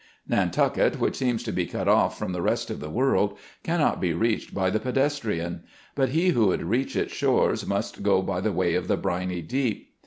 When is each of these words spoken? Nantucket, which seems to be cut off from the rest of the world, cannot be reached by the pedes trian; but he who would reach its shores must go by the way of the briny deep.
Nantucket, 0.27 0.99
which 0.99 1.15
seems 1.15 1.43
to 1.43 1.51
be 1.51 1.67
cut 1.67 1.87
off 1.87 2.17
from 2.17 2.31
the 2.31 2.41
rest 2.41 2.71
of 2.71 2.79
the 2.79 2.89
world, 2.89 3.37
cannot 3.61 4.01
be 4.01 4.13
reached 4.13 4.51
by 4.51 4.71
the 4.71 4.79
pedes 4.79 5.19
trian; 5.19 5.59
but 5.93 6.09
he 6.09 6.29
who 6.29 6.47
would 6.47 6.63
reach 6.63 6.95
its 6.95 7.13
shores 7.13 7.67
must 7.67 8.01
go 8.01 8.23
by 8.23 8.41
the 8.41 8.51
way 8.51 8.73
of 8.73 8.87
the 8.87 8.97
briny 8.97 9.43
deep. 9.43 9.93